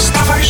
Wstawaj. 0.00 0.40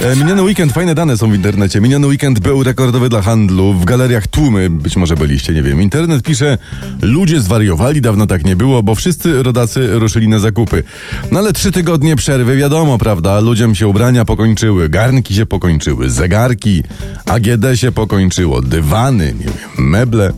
E, 0.00 0.16
Miniony 0.16 0.42
weekend, 0.42 0.72
fajne 0.72 0.94
dane 0.94 1.16
są 1.16 1.30
w 1.30 1.34
internecie. 1.34 1.80
Miniony 1.80 2.06
weekend 2.06 2.40
był 2.40 2.62
rekordowy 2.62 3.08
dla 3.08 3.22
handlu. 3.22 3.72
W 3.72 3.84
galeriach 3.84 4.26
tłumy, 4.26 4.70
być 4.70 4.96
może 4.96 5.16
byliście, 5.16 5.52
nie 5.52 5.62
wiem. 5.62 5.82
Internet 5.82 6.22
pisze, 6.22 6.58
ludzie 7.02 7.40
zwariowali, 7.40 8.00
dawno 8.00 8.26
tak 8.26 8.44
nie 8.44 8.56
było, 8.56 8.82
bo 8.82 8.94
wszyscy 8.94 9.42
rodacy 9.42 9.88
ruszyli 9.98 10.28
na 10.28 10.38
zakupy. 10.38 10.82
No 11.30 11.38
ale 11.38 11.52
trzy 11.52 11.72
tygodnie 11.72 12.16
przerwy, 12.16 12.56
wiadomo, 12.56 12.98
prawda? 12.98 13.40
Ludziom 13.40 13.74
się 13.74 13.88
ubrania 13.88 14.24
pokończyły, 14.24 14.88
garnki 14.88 15.34
się 15.34 15.46
pokończyły, 15.46 16.10
zegarki, 16.10 16.82
AGD 17.26 17.64
się 17.74 17.92
pokończyło, 17.92 18.62
dywany, 18.62 19.34
nie 19.38 19.44
wiem, 19.44 19.88
meble. 19.90 20.32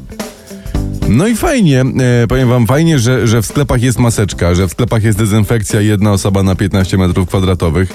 No 1.09 1.27
i 1.27 1.37
fajnie, 1.37 1.81
e, 2.23 2.27
powiem 2.27 2.49
wam 2.49 2.67
fajnie, 2.67 2.99
że, 2.99 3.27
że 3.27 3.43
w 3.43 3.47
sklepach 3.47 3.83
jest 3.83 3.99
maseczka, 3.99 4.55
że 4.55 4.69
w 4.69 4.71
sklepach 4.71 5.03
jest 5.03 5.19
dezynfekcja 5.19 5.81
jedna 5.81 6.13
osoba 6.13 6.43
na 6.43 6.55
15 6.55 6.99
metrów 6.99 7.29
kwadratowych. 7.29 7.93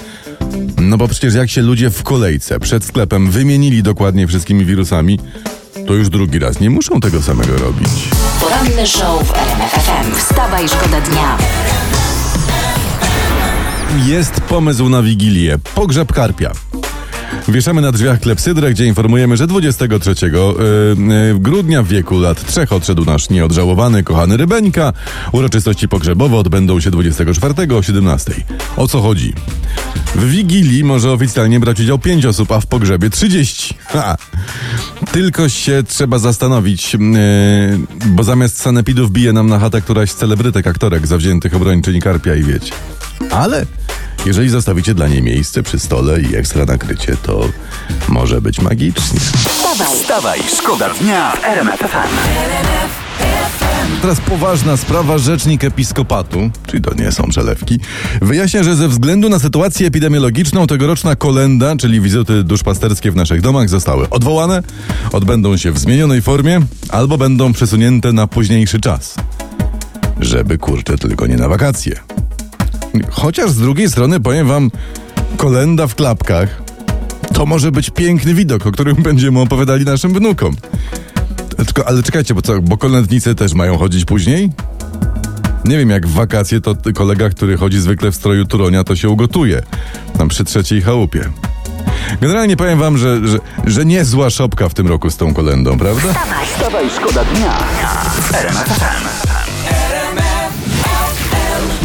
No 0.78 0.97
bo 0.97 1.08
przecież 1.08 1.34
jak 1.34 1.50
się 1.50 1.61
ludzie 1.61 1.89
w 1.89 2.03
kolejce 2.03 2.59
przed 2.59 2.86
sklepem 2.86 3.31
wymienili 3.31 3.84
dokładnie 3.84 4.28
wszystkimi 4.28 4.66
wirusami, 4.66 5.19
to 5.88 5.94
już 5.94 6.09
drugi 6.09 6.39
raz 6.39 6.59
nie 6.59 6.69
muszą 6.69 7.00
tego 7.00 7.22
samego 7.22 7.58
robić. 7.58 7.89
Poranny 8.39 8.88
show 8.88 9.28
w 9.28 9.31
RMF 9.31 9.72
FM. 9.72 10.16
Wstawaj, 10.16 10.69
szkoda 10.69 11.02
dnia. 11.02 11.38
Jest 14.06 14.41
pomysł 14.41 14.89
na 14.89 15.02
Wigilię. 15.02 15.58
Pogrzeb 15.75 16.14
karpia. 16.14 16.52
Wieszamy 17.47 17.81
na 17.81 17.91
drzwiach 17.91 18.19
klepsydrę, 18.19 18.72
gdzie 18.72 18.86
informujemy, 18.86 19.38
że 19.38 19.47
23 19.47 20.16
yy, 20.25 20.31
yy, 21.31 21.39
grudnia 21.39 21.83
w 21.83 21.88
wieku 21.88 22.19
lat 22.19 22.45
trzech 22.45 22.72
odszedł 22.72 23.05
nasz 23.05 23.30
nieodżałowany, 23.30 24.03
kochany 24.03 24.38
Rybeńka. 24.38 24.94
Uroczystości 25.31 25.88
pogrzebowe 25.88 26.38
odbędą 26.38 26.80
się 26.80 26.91
24 26.91 27.75
o 27.75 27.83
17. 27.83 28.33
O 28.77 28.88
co 28.88 29.02
chodzi? 29.02 29.33
W 30.16 30.30
Wigilii 30.30 30.83
może 30.83 31.11
oficjalnie 31.11 31.59
brać 31.59 31.80
udział 31.80 32.00
5 32.00 32.25
osób, 32.25 32.52
a 32.52 32.59
w 32.59 32.66
pogrzebie 32.66 33.09
30. 33.09 33.75
Ha! 33.85 34.16
Tylko 35.11 35.50
się 35.50 35.83
trzeba 35.88 36.19
zastanowić, 36.19 36.94
yy, 36.94 37.00
bo 38.05 38.23
zamiast 38.23 38.61
sanepidów 38.61 39.11
bije 39.11 39.33
nam 39.33 39.47
na 39.47 39.59
chatę 39.59 39.81
któraś 39.81 40.11
celebrytek 40.11 40.67
aktorek 40.67 41.07
zawziętych 41.07 41.55
obrończyni 41.55 42.02
karpia 42.02 42.35
i 42.35 42.44
wiecie. 42.44 42.73
Ale 43.31 43.66
jeżeli 44.25 44.49
zostawicie 44.49 44.93
dla 44.93 45.07
niej 45.07 45.21
miejsce 45.21 45.63
przy 45.63 45.79
stole 45.79 46.21
i 46.21 46.35
ekstra 46.35 46.66
nakrycie, 46.66 47.17
to 47.23 47.49
może 48.09 48.41
być 48.41 48.61
magicznie. 48.61 49.19
Wstawaj, 49.19 49.95
Wstawaj, 49.95 50.39
szkoda 50.57 50.89
dnia 50.89 51.31
w 51.31 51.43
RMF. 51.45 51.83
Teraz 54.01 54.21
poważna 54.21 54.78
sprawa. 54.78 55.17
Rzecznik 55.17 55.63
Episkopatu, 55.63 56.50
czyli 56.67 56.83
to 56.83 56.94
nie 56.94 57.12
są 57.12 57.23
przelewki, 57.29 57.79
wyjaśnia, 58.22 58.63
że 58.63 58.75
ze 58.75 58.88
względu 58.88 59.29
na 59.29 59.39
sytuację 59.39 59.88
epidemiologiczną 59.88 60.67
tegoroczna 60.67 61.16
kolenda, 61.16 61.75
czyli 61.75 62.01
wizyty 62.01 62.44
duszpasterskie 62.44 63.12
w 63.12 63.16
naszych 63.16 63.41
domach 63.41 63.69
zostały 63.69 64.09
odwołane, 64.09 64.63
odbędą 65.12 65.57
się 65.57 65.72
w 65.72 65.79
zmienionej 65.79 66.22
formie 66.22 66.59
albo 66.89 67.17
będą 67.17 67.53
przesunięte 67.53 68.13
na 68.13 68.28
późniejszy 68.28 68.79
czas. 68.79 69.16
Żeby 70.19 70.57
kurczę 70.57 70.97
tylko 70.97 71.28
nie 71.28 71.38
na 71.38 71.47
wakacje. 71.47 72.22
Chociaż 73.12 73.52
z 73.52 73.58
drugiej 73.58 73.90
strony 73.90 74.20
powiem 74.20 74.48
wam, 74.48 74.72
kolenda 75.38 75.88
w 75.88 75.96
klapkach 75.96 76.62
to 77.34 77.46
może 77.46 77.72
być 77.72 77.90
piękny 77.90 78.34
widok, 78.34 78.68
o 78.68 78.72
którym 78.72 78.96
będziemy 79.09 79.40
opowiadali 79.40 79.86
naszym 79.86 80.14
wnukom. 80.14 80.56
Tylko, 81.66 81.88
ale 81.88 82.04
czekajcie, 82.04 82.34
bo 82.34 82.42
co, 82.42 82.62
bo 82.62 82.78
kolędnicy 82.78 83.36
też 83.36 83.54
mają 83.54 83.78
chodzić 83.78 84.06
później? 84.06 84.50
Nie 85.66 85.78
wiem, 85.78 85.90
jak 85.90 86.08
w 86.08 86.14
wakacje 86.14 86.62
to 86.62 86.76
kolega, 86.96 87.30
który 87.30 87.58
chodzi 87.58 87.80
zwykle 87.80 88.12
w 88.12 88.16
stroju 88.16 88.46
turonia, 88.46 88.84
to 88.84 88.96
się 88.96 89.10
ugotuje. 89.10 89.62
Tam 90.18 90.28
przy 90.28 90.44
trzeciej 90.44 90.81
chałupie. 90.81 91.30
Generalnie 92.22 92.58
powiem 92.58 92.80
wam, 92.80 92.98
że, 92.98 93.28
że, 93.28 93.38
że 93.66 93.86
niezła 93.86 94.30
szopka 94.30 94.70
w 94.70 94.74
tym 94.74 94.88
roku 94.88 95.10
z 95.10 95.18
tą 95.18 95.34
kolendą, 95.34 95.78
prawda? 95.78 96.14
Wstawaj, 96.46 96.90
szkoda 96.90 97.25
dnia. 97.25 97.58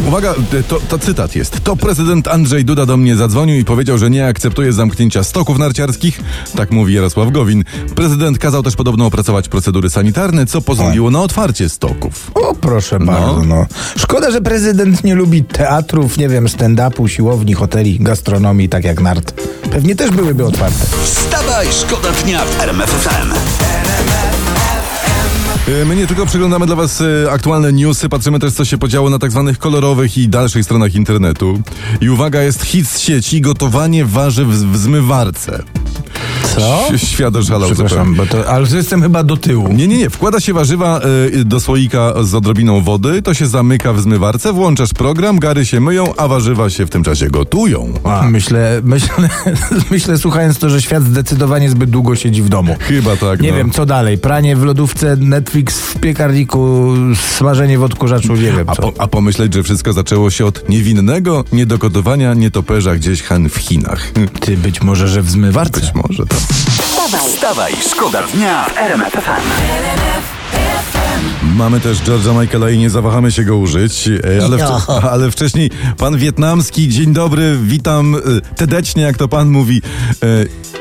Uwaga, 0.09 0.33
to, 0.67 0.79
to 0.79 0.99
cytat 0.99 1.35
jest. 1.35 1.63
To 1.63 1.75
prezydent 1.75 2.27
Andrzej 2.27 2.65
Duda 2.65 2.85
do 2.85 2.97
mnie 2.97 3.15
zadzwonił 3.15 3.59
i 3.59 3.65
powiedział, 3.65 3.97
że 3.97 4.09
nie 4.09 4.27
akceptuje 4.27 4.73
zamknięcia 4.73 5.23
stoków 5.23 5.57
narciarskich. 5.59 6.21
Tak 6.55 6.71
mówi 6.71 6.93
Jarosław 6.93 7.31
Gowin. 7.31 7.63
Prezydent 7.95 8.37
kazał 8.37 8.63
też 8.63 8.75
podobno 8.75 9.05
opracować 9.05 9.49
procedury 9.49 9.89
sanitarne, 9.89 10.45
co 10.45 10.61
pozwoliło 10.61 11.11
na 11.11 11.21
otwarcie 11.21 11.69
stoków. 11.69 12.31
O, 12.35 12.55
proszę 12.55 12.99
bardzo, 12.99 13.43
no. 13.45 13.65
Szkoda, 13.97 14.31
że 14.31 14.41
prezydent 14.41 15.03
nie 15.03 15.15
lubi 15.15 15.43
teatrów, 15.43 16.17
nie 16.17 16.29
wiem, 16.29 16.45
stand-upu, 16.45 17.07
siłowni, 17.07 17.53
hoteli, 17.53 17.99
gastronomii, 17.99 18.69
tak 18.69 18.83
jak 18.83 19.01
nart. 19.01 19.33
Pewnie 19.71 19.95
też 19.95 20.11
byłyby 20.11 20.45
otwarte. 20.45 20.85
Wstawaj, 21.03 21.67
szkoda 21.71 22.11
dnia 22.11 22.45
w 22.45 22.61
RMF 22.61 22.89
FM. 22.89 23.31
E, 23.31 23.98
My 25.85 25.95
nie 25.95 26.07
tylko 26.07 26.25
przeglądamy 26.25 26.65
dla 26.65 26.75
Was 26.75 27.01
e, 27.01 27.31
aktualne 27.31 27.73
newsy, 27.73 28.09
patrzymy 28.09 28.39
też, 28.39 28.53
co 28.53 28.65
się 28.65 28.77
podziało 28.77 29.09
na 29.09 29.19
tak 29.19 29.31
zwanych 29.31 29.59
kolorowych 29.59 30.17
i 30.17 30.27
dalszych 30.27 30.63
stronach 30.63 30.95
internetu. 30.95 31.61
I 32.01 32.09
uwaga, 32.09 32.41
jest 32.41 32.63
hit 32.63 32.87
z 32.87 32.99
sieci 32.99 33.41
gotowanie 33.41 34.05
warzyw 34.05 34.47
w 34.47 34.77
zmywarce. 34.77 35.63
Co? 36.55 36.89
Ś- 36.93 37.07
Świat 37.09 37.35
oszalał 37.35 37.69
Przepraszam, 37.69 38.15
bo 38.15 38.25
to, 38.25 38.49
ale 38.49 38.67
to 38.67 38.75
jestem 38.75 39.01
chyba 39.01 39.23
do 39.23 39.37
tyłu. 39.37 39.73
Nie, 39.73 39.87
nie, 39.87 39.97
nie. 39.97 40.09
Wkłada 40.09 40.39
się 40.39 40.53
warzywa 40.53 41.01
y, 41.33 41.45
do 41.45 41.59
słoika 41.59 42.13
z 42.23 42.35
odrobiną 42.35 42.81
wody, 42.81 43.21
to 43.21 43.33
się 43.33 43.47
zamyka 43.47 43.93
w 43.93 44.01
zmywarce, 44.01 44.53
włączasz 44.53 44.93
program, 44.93 45.39
gary 45.39 45.65
się 45.65 45.79
myją, 45.79 46.15
a 46.17 46.27
warzywa 46.27 46.69
się 46.69 46.85
w 46.85 46.89
tym 46.89 47.03
czasie 47.03 47.27
gotują. 47.27 47.93
Myślę, 48.29 48.81
myślę, 48.83 49.09
myślę, 49.91 50.17
słuchając 50.17 50.59
to, 50.59 50.69
że 50.69 50.81
świat 50.81 51.03
zdecydowanie 51.03 51.69
zbyt 51.69 51.89
długo 51.89 52.15
siedzi 52.15 52.41
w 52.41 52.49
domu. 52.49 52.75
Chyba 52.79 53.15
tak, 53.15 53.41
Nie 53.41 53.51
no. 53.51 53.57
wiem, 53.57 53.71
co 53.71 53.85
dalej. 53.85 54.17
Pranie 54.17 54.55
w 54.55 54.63
lodówce, 54.63 55.15
Netflix 55.15 55.79
w 55.79 55.99
piekarniku, 55.99 56.93
smażenie 57.37 57.79
w 57.79 57.83
odkurzaczu, 57.83 58.35
nie 58.35 58.41
wiem 58.51 58.69
A, 58.69 58.75
po, 58.75 58.93
a 58.97 59.07
pomyśleć, 59.07 59.53
że 59.53 59.63
wszystko 59.63 59.93
zaczęło 59.93 60.29
się 60.29 60.45
od 60.45 60.69
niewinnego 60.69 61.43
niedogotowania 61.53 62.33
nietoperza 62.33 62.95
gdzieś 62.95 63.23
Han 63.23 63.49
w 63.49 63.55
Chinach. 63.57 64.11
Ty 64.39 64.57
być 64.57 64.81
może, 64.81 65.07
że 65.07 65.21
w 65.21 65.29
zmywarce. 65.29 65.81
Być 65.81 65.91
może 66.07 66.25
tak. 66.25 66.38
Wstawaj, 66.47 67.29
Wstawaj, 67.35 67.73
szkoda 67.91 68.23
dnia 68.27 68.65
w 68.65 68.77
RMF 68.77 69.13
FM. 69.13 69.41
Mamy 71.55 71.79
też 71.79 71.97
George'a 71.97 72.41
Michaela 72.41 72.69
i 72.69 72.77
nie 72.77 72.89
zawahamy 72.89 73.31
się 73.31 73.43
go 73.43 73.57
użyć, 73.57 74.07
e, 74.07 74.45
ale, 74.45 74.57
wcze- 74.57 74.99
ale 75.13 75.31
wcześniej 75.31 75.69
pan 75.97 76.17
wietnamski, 76.17 76.87
dzień 76.89 77.13
dobry, 77.13 77.57
witam 77.63 78.15
e, 78.15 78.19
tedecznie, 78.55 79.03
jak 79.03 79.17
to 79.17 79.27
pan 79.27 79.49
mówi. 79.49 79.81
E, 80.23 80.27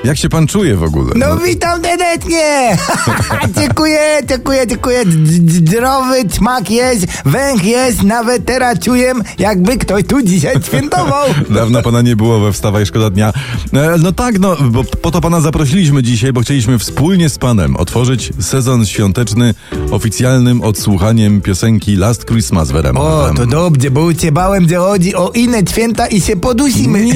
Jak 0.04 0.18
się 0.18 0.28
pan 0.28 0.46
czuje 0.46 0.76
w 0.76 0.82
ogóle? 0.82 1.12
No 1.16 1.36
witam 1.36 1.82
serdecznie! 2.12 2.76
dziękuję, 3.60 3.98
dziękuję, 4.28 4.66
dziękuję. 4.66 5.04
Zdrowy 5.46 6.16
smak 6.30 6.70
jest, 6.70 7.06
węch 7.24 7.64
jest, 7.64 8.02
nawet 8.02 8.44
teraz 8.44 8.78
czuję, 8.78 9.12
jakby 9.38 9.76
ktoś 9.78 10.04
tu 10.04 10.22
dzisiaj 10.22 10.56
świętował. 10.62 11.28
Dawno 11.50 11.82
pana 11.82 12.02
nie 12.02 12.16
było 12.16 12.40
we 12.40 12.52
Wstawaj 12.52 12.86
Szkoda 12.86 13.10
Dnia. 13.10 13.32
E, 13.74 13.94
No 13.98 14.12
tak, 14.12 14.38
no, 14.38 14.56
bo 14.70 14.84
po 14.84 15.10
to 15.10 15.20
pana 15.20 15.40
zaprosiliśmy 15.40 16.02
dzisiaj, 16.02 16.32
bo 16.32 16.40
chcieliśmy 16.40 16.78
wspólnie 16.78 17.28
z 17.28 17.38
panem 17.38 17.76
otworzyć 17.76 18.32
sezon 18.40 18.86
świąteczny 18.86 19.54
oficjalnym 19.90 20.62
odsłuchaniem 20.62 21.40
piosenki 21.40 21.96
Last 21.96 22.24
Christmas 22.24 22.70
w 22.70 22.76
RMF 22.76 23.02
O, 23.02 23.30
to 23.36 23.46
dobrze, 23.46 23.90
bo 23.90 24.14
cię 24.14 24.32
bałem, 24.32 24.68
że 24.68 24.76
chodzi 24.76 25.14
o 25.14 25.30
inne 25.30 25.58
święta 25.70 26.06
i 26.06 26.20
się 26.20 26.36
podusimy. 26.36 27.04
Nie, 27.04 27.14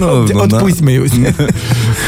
no, 0.00 0.06
Dobrze, 0.14 0.34
no, 0.34 0.46
na- 0.46 0.56
odpuśćmy 0.56 0.92
już. 0.92 1.10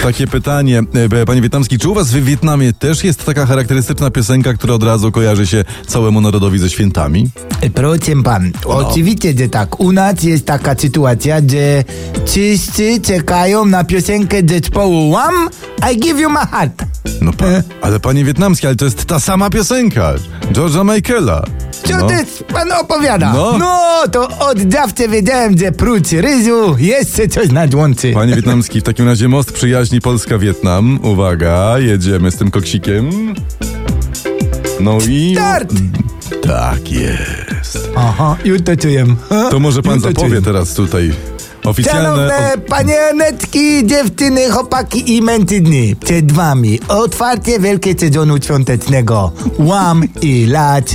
Takie 0.06 0.26
pytanie, 0.26 0.82
e, 1.12 1.26
panie 1.26 1.42
Wietnamski, 1.42 1.78
czy 1.78 1.88
u 1.88 1.94
was 1.94 2.10
w 2.10 2.24
Wietnamie 2.24 2.72
też 2.72 3.04
jest 3.04 3.24
taka 3.24 3.46
charakterystyczna 3.46 4.10
piosenka, 4.10 4.54
która 4.54 4.74
od 4.74 4.82
razu 4.82 5.12
kojarzy 5.12 5.46
się 5.46 5.64
całemu 5.86 6.20
narodowi 6.20 6.58
ze 6.58 6.70
świętami? 6.70 7.30
Proszę 7.74 8.22
pan, 8.24 8.52
oczywiście, 8.64 9.34
że 9.38 9.48
tak. 9.48 9.80
U 9.80 9.92
nas 9.92 10.22
jest 10.22 10.46
taka 10.46 10.74
sytuacja, 10.74 11.40
że 11.40 11.84
wszyscy 12.26 13.00
czekają 13.00 13.64
na 13.64 13.84
piosenkę 13.84 14.36
zespołu 14.48 15.10
Wham! 15.10 15.48
I 15.92 16.00
give 16.00 16.20
you 16.20 16.30
my 16.30 16.46
heart. 16.50 16.84
No 17.22 17.32
pa, 17.32 17.46
ale 17.82 18.00
panie 18.00 18.24
wietnamskie, 18.24 18.68
ale 18.68 18.76
to 18.76 18.84
jest 18.84 19.04
ta 19.04 19.20
sama 19.20 19.50
piosenka. 19.50 20.14
George'a 20.52 20.94
Michaela. 20.94 21.44
Co 21.88 21.96
No. 21.96 22.08
pan 22.54 22.72
opowiada? 22.72 23.32
No. 23.32 23.58
no, 23.58 24.02
to 24.12 24.28
od 24.38 24.72
zawsze 24.72 25.08
wiedziałem, 25.08 25.58
że 25.58 25.72
prócz 25.72 26.12
ryżu 26.12 26.76
jeszcze 26.78 27.28
coś 27.28 27.48
nadłączy. 27.50 28.12
Panie 28.14 28.36
wietnamski, 28.36 28.80
w 28.80 28.82
takim 28.82 29.06
razie 29.06 29.28
most 29.28 29.52
przyjaźni 29.52 30.00
Polska-Wietnam. 30.00 30.98
Uwaga, 31.02 31.78
jedziemy 31.78 32.30
z 32.30 32.36
tym 32.36 32.50
koksikiem. 32.50 33.34
No 34.80 34.98
i... 35.08 35.32
Start! 35.34 35.72
Tak 36.42 36.92
jest. 36.92 37.88
Aha, 37.96 38.36
już 38.44 38.62
to 38.62 38.76
czuję. 38.76 39.06
To 39.50 39.60
może 39.60 39.82
pan 39.82 40.00
zapowie 40.00 40.42
teraz 40.42 40.74
tutaj 40.74 41.12
oficjalne... 41.64 42.02
Szanowne 42.02 42.52
panieneczki, 42.68 43.86
dziewczyny, 43.86 44.50
chłopaki 44.50 45.16
i 45.16 45.22
mężczyzny, 45.22 45.96
przed 46.04 46.32
wami 46.32 46.80
otwarcie 46.88 47.60
wielkie 47.60 47.94
sezonu 47.98 48.36
świątecznego. 48.42 49.32
Łam 49.58 50.02
i 50.22 50.46
lać 50.46 50.94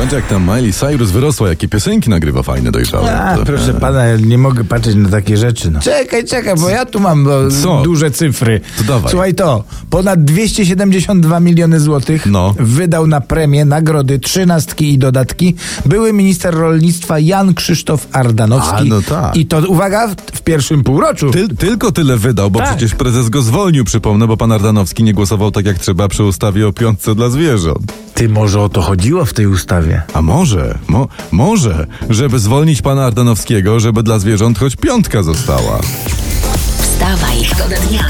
Patrz 0.00 0.12
jak 0.12 0.26
tam 0.26 0.42
Miley 0.42 0.72
Cyrus 0.72 1.10
wyrosła, 1.10 1.48
jakie 1.48 1.68
piosenki 1.68 2.10
nagrywa 2.10 2.42
fajne, 2.42 2.72
dojrzałe. 2.72 3.20
A, 3.20 3.36
To- 3.36 3.44
proszę 3.44 3.74
pana, 3.74 4.04
ja 4.04 4.16
nie 4.16 4.38
mogę 4.38 4.64
patrzeć 4.64 4.94
na 4.94 5.08
takie 5.08 5.36
rzeczy. 5.36 5.70
No. 5.70 5.80
Czekaj, 5.80 6.24
czekaj, 6.24 6.54
bo 6.56 6.68
ja 6.68 6.86
tu 6.86 7.00
mam 7.00 7.24
bo, 7.24 7.50
Co? 7.62 7.82
duże 7.82 8.10
cyfry. 8.10 8.60
To 8.78 8.84
dawaj. 8.84 9.10
Słuchaj 9.10 9.34
to, 9.34 9.64
ponad 9.90 10.24
272 10.24 11.40
miliony 11.40 11.80
złotych 11.80 12.26
No. 12.26 12.54
wydał 12.58 13.06
na 13.06 13.20
premię, 13.20 13.64
nagrody, 13.64 14.18
trzynastki 14.18 14.92
i 14.92 14.98
dodatki 14.98 15.54
były 15.86 16.12
minister 16.12 16.54
rolnictwa 16.54 17.18
Jan 17.18 17.54
Krzysztof 17.54 18.06
Ardanowski. 18.12 18.74
A, 18.76 18.84
no 18.84 19.02
tak. 19.02 19.36
I 19.36 19.46
to, 19.46 19.58
uwaga, 19.68 20.08
w, 20.08 20.14
w 20.14 20.42
pierwszym 20.42 20.84
półroczu. 20.84 21.30
Ty, 21.30 21.48
tylko 21.48 21.92
tyle 21.92 22.16
wydał, 22.16 22.50
bo 22.50 22.58
Tak. 22.58 22.68
przecież 22.68 22.94
prezes 22.94 23.28
go 23.28 23.42
zwolnił, 23.42 23.84
przypomnę, 23.84 24.26
bo 24.26 24.36
pan 24.36 24.52
Ardanowski 24.52 25.04
nie 25.04 25.14
głosował 25.14 25.50
tak 25.50 25.66
jak 25.66 25.78
trzeba 25.78 26.08
przy 26.08 26.24
ustawie 26.24 26.68
o 26.68 26.72
piątce 26.72 27.14
dla 27.14 27.28
zwierząt. 27.28 27.92
Ty, 28.14 28.28
może 28.28 28.60
o 28.60 28.68
to 28.68 28.80
chodziło 28.82 29.24
w 29.24 29.32
tej 29.32 29.46
ustawie? 29.46 29.89
A 30.14 30.22
może, 30.22 30.78
mo, 30.88 31.08
może, 31.30 31.86
żeby 32.10 32.38
zwolnić 32.38 32.82
pana 32.82 33.04
Ardanowskiego, 33.04 33.80
żeby 33.80 34.02
dla 34.02 34.18
zwierząt 34.18 34.58
choć 34.58 34.76
piątka 34.76 35.22
została. 35.22 35.80
Wstawaj, 36.82 37.44
szkoda 37.44 37.76
dnia. 37.76 38.08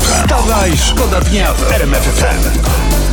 Wstawaj, 0.00 0.76
szkoda 0.76 1.20
dnia 1.20 1.52
w 1.52 1.72
RMF 1.72 2.02
FM. 2.02 3.07